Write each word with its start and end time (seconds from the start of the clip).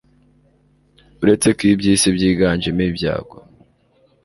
uretse 1.21 1.47
ko 1.57 1.61
iby'isi 1.71 2.07
byiganjemo 2.15 2.81
ibyago 2.89 3.37